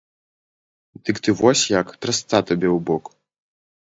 Дык 1.09 1.19
ты 1.27 1.35
вось 1.41 1.65
як, 1.79 1.91
трасца 2.05 2.31
табе 2.49 2.69
ў 2.71 2.79
бок! 2.91 3.03